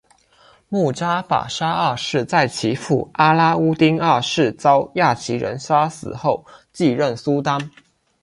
[0.67, 6.43] 慕扎法沙二世在其父阿拉乌丁二世遭亚齐人杀死后
[6.73, 7.69] 继任苏丹。